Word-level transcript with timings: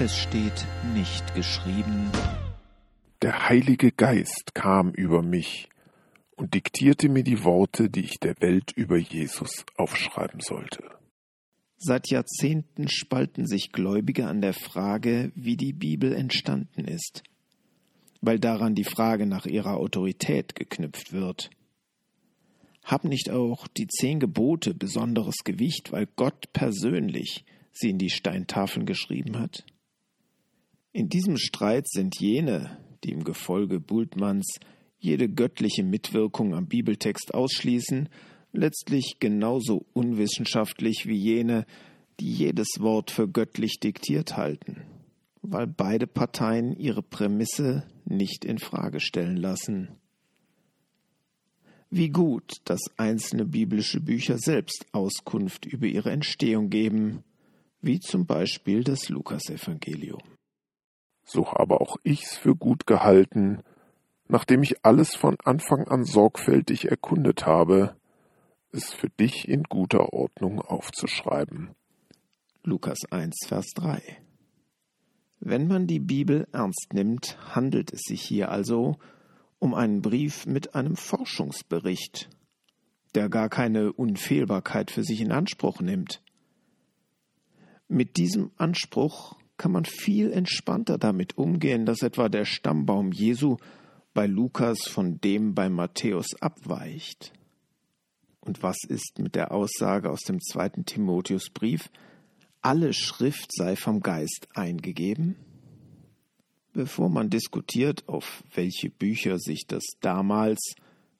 Es 0.00 0.18
steht 0.18 0.66
nicht 0.92 1.36
geschrieben. 1.36 2.10
Der 3.22 3.48
Heilige 3.48 3.92
Geist 3.92 4.52
kam 4.52 4.90
über 4.90 5.22
mich 5.22 5.68
und 6.34 6.54
diktierte 6.54 7.08
mir 7.08 7.22
die 7.22 7.44
Worte, 7.44 7.88
die 7.88 8.00
ich 8.00 8.18
der 8.18 8.34
Welt 8.40 8.72
über 8.72 8.96
Jesus 8.98 9.64
aufschreiben 9.76 10.40
sollte. 10.40 10.82
Seit 11.76 12.10
Jahrzehnten 12.10 12.88
spalten 12.88 13.46
sich 13.46 13.70
Gläubige 13.70 14.26
an 14.26 14.40
der 14.40 14.52
Frage, 14.52 15.30
wie 15.36 15.56
die 15.56 15.72
Bibel 15.72 16.12
entstanden 16.12 16.86
ist, 16.86 17.22
weil 18.20 18.40
daran 18.40 18.74
die 18.74 18.82
Frage 18.82 19.26
nach 19.26 19.46
ihrer 19.46 19.76
Autorität 19.76 20.56
geknüpft 20.56 21.12
wird. 21.12 21.50
Haben 22.82 23.10
nicht 23.10 23.30
auch 23.30 23.68
die 23.68 23.86
zehn 23.86 24.18
Gebote 24.18 24.74
besonderes 24.74 25.44
Gewicht, 25.44 25.92
weil 25.92 26.08
Gott 26.16 26.52
persönlich 26.52 27.44
sie 27.70 27.90
in 27.90 27.98
die 27.98 28.10
Steintafeln 28.10 28.86
geschrieben 28.86 29.38
hat? 29.38 29.64
In 30.96 31.08
diesem 31.08 31.36
Streit 31.38 31.88
sind 31.88 32.20
jene, 32.20 32.78
die 33.02 33.10
im 33.10 33.24
Gefolge 33.24 33.80
Bultmanns 33.80 34.60
jede 34.96 35.28
göttliche 35.28 35.82
Mitwirkung 35.82 36.54
am 36.54 36.68
Bibeltext 36.68 37.34
ausschließen, 37.34 38.08
letztlich 38.52 39.16
genauso 39.18 39.86
unwissenschaftlich 39.92 41.06
wie 41.06 41.16
jene, 41.16 41.66
die 42.20 42.32
jedes 42.32 42.68
Wort 42.78 43.10
für 43.10 43.28
göttlich 43.28 43.80
diktiert 43.80 44.36
halten, 44.36 44.82
weil 45.42 45.66
beide 45.66 46.06
Parteien 46.06 46.76
ihre 46.76 47.02
Prämisse 47.02 47.88
nicht 48.04 48.44
in 48.44 48.60
Frage 48.60 49.00
stellen 49.00 49.36
lassen. 49.36 49.88
Wie 51.90 52.10
gut, 52.10 52.58
dass 52.66 52.80
einzelne 52.96 53.46
biblische 53.46 54.00
Bücher 54.00 54.38
selbst 54.38 54.86
Auskunft 54.92 55.66
über 55.66 55.86
ihre 55.86 56.12
Entstehung 56.12 56.70
geben, 56.70 57.24
wie 57.80 57.98
zum 57.98 58.26
Beispiel 58.26 58.84
das 58.84 59.08
Lukasevangelium. 59.08 60.22
So 61.24 61.52
habe 61.52 61.80
auch 61.80 61.96
ich's 62.02 62.36
für 62.36 62.54
gut 62.54 62.86
gehalten, 62.86 63.62
nachdem 64.28 64.62
ich 64.62 64.84
alles 64.84 65.14
von 65.14 65.36
Anfang 65.44 65.88
an 65.88 66.04
sorgfältig 66.04 66.90
erkundet 66.90 67.46
habe, 67.46 67.96
es 68.72 68.92
für 68.92 69.08
dich 69.08 69.48
in 69.48 69.62
guter 69.64 70.12
Ordnung 70.12 70.60
aufzuschreiben. 70.60 71.70
Lukas 72.62 72.98
1, 73.10 73.46
Vers 73.46 73.66
3 73.74 74.02
Wenn 75.40 75.66
man 75.66 75.86
die 75.86 76.00
Bibel 76.00 76.48
ernst 76.52 76.92
nimmt, 76.92 77.38
handelt 77.54 77.92
es 77.92 78.02
sich 78.02 78.22
hier 78.22 78.50
also 78.50 78.96
um 79.58 79.74
einen 79.74 80.02
Brief 80.02 80.46
mit 80.46 80.74
einem 80.74 80.96
Forschungsbericht, 80.96 82.28
der 83.14 83.28
gar 83.28 83.48
keine 83.48 83.92
Unfehlbarkeit 83.92 84.90
für 84.90 85.04
sich 85.04 85.20
in 85.20 85.32
Anspruch 85.32 85.80
nimmt. 85.80 86.22
Mit 87.88 88.16
diesem 88.16 88.50
Anspruch 88.56 89.36
kann 89.56 89.72
man 89.72 89.84
viel 89.84 90.32
entspannter 90.32 90.98
damit 90.98 91.38
umgehen, 91.38 91.86
dass 91.86 92.02
etwa 92.02 92.28
der 92.28 92.44
Stammbaum 92.44 93.12
Jesu 93.12 93.56
bei 94.12 94.26
Lukas 94.26 94.86
von 94.86 95.20
dem 95.20 95.54
bei 95.54 95.68
Matthäus 95.68 96.34
abweicht. 96.40 97.32
Und 98.40 98.62
was 98.62 98.76
ist 98.88 99.18
mit 99.18 99.34
der 99.34 99.52
Aussage 99.52 100.10
aus 100.10 100.20
dem 100.20 100.40
zweiten 100.40 100.84
Timotheusbrief, 100.84 101.90
alle 102.60 102.92
Schrift 102.92 103.50
sei 103.52 103.76
vom 103.76 104.00
Geist 104.00 104.48
eingegeben? 104.54 105.36
Bevor 106.72 107.08
man 107.08 107.30
diskutiert, 107.30 108.08
auf 108.08 108.42
welche 108.54 108.90
Bücher 108.90 109.38
sich 109.38 109.66
das 109.66 109.84
damals 110.00 110.74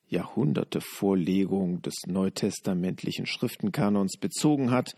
Jahrhunderte 0.08 0.80
Vorlegung 0.80 1.80
des 1.82 1.94
neutestamentlichen 2.06 3.26
Schriftenkanons 3.26 4.16
bezogen 4.18 4.70
hat, 4.70 4.94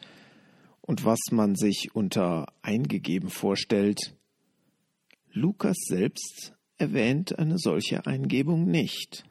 und 0.87 1.05
was 1.05 1.19
man 1.31 1.56
sich 1.56 1.91
unter 1.95 2.47
eingegeben 2.62 3.29
vorstellt. 3.29 4.15
Lukas 5.33 5.77
selbst 5.87 6.55
erwähnt 6.78 7.38
eine 7.38 7.59
solche 7.59 8.06
Eingebung 8.06 8.66
nicht. 8.66 9.25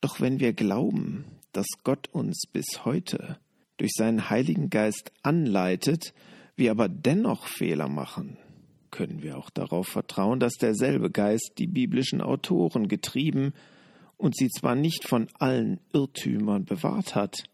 Doch 0.00 0.20
wenn 0.20 0.40
wir 0.40 0.52
glauben, 0.52 1.24
dass 1.52 1.66
Gott 1.84 2.08
uns 2.12 2.44
bis 2.52 2.84
heute 2.84 3.38
durch 3.76 3.92
seinen 3.94 4.30
Heiligen 4.30 4.68
Geist 4.68 5.12
anleitet, 5.22 6.12
wir 6.56 6.72
aber 6.72 6.88
dennoch 6.88 7.46
Fehler 7.46 7.88
machen, 7.88 8.36
können 8.90 9.22
wir 9.22 9.38
auch 9.38 9.50
darauf 9.50 9.88
vertrauen, 9.88 10.40
dass 10.40 10.54
derselbe 10.54 11.10
Geist 11.10 11.52
die 11.58 11.66
biblischen 11.66 12.20
Autoren 12.20 12.88
getrieben 12.88 13.54
und 14.16 14.36
sie 14.36 14.48
zwar 14.48 14.74
nicht 14.74 15.06
von 15.06 15.28
allen 15.38 15.80
Irrtümern 15.92 16.64
bewahrt 16.64 17.14
hat, 17.14 17.44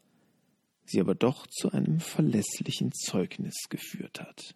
sie 0.88 1.00
aber 1.00 1.14
doch 1.14 1.46
zu 1.46 1.70
einem 1.72 2.00
verlässlichen 2.00 2.92
Zeugnis 2.92 3.68
geführt 3.68 4.20
hat. 4.20 4.54